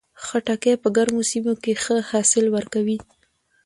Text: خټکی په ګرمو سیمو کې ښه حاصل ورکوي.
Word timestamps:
خټکی 0.25 0.73
په 0.83 0.89
ګرمو 0.95 1.21
سیمو 1.31 1.53
کې 1.63 1.73
ښه 1.83 1.95
حاصل 2.09 2.45
ورکوي. 2.55 2.97